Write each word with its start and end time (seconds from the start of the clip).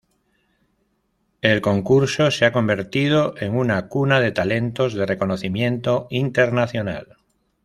El 1.41 1.61
concurso 1.61 2.31
se 2.31 2.45
ha 2.45 2.51
convertido 2.51 3.35
en 3.37 3.55
una 3.55 3.87
"cuna 3.87 4.19
de 4.19 4.31
talentos" 4.31 4.95
de 4.95 5.05
reconocimiento 5.05 6.07
internacional. 6.09 7.17